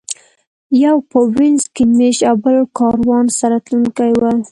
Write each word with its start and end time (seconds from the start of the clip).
یو 0.83 0.95
په 1.09 1.19
وینز 1.35 1.63
کې 1.75 1.83
مېشت 1.97 2.21
او 2.29 2.35
بل 2.43 2.55
کاروان 2.79 3.25
سره 3.39 3.55
تلونکی 3.65 4.11
و. 4.21 4.23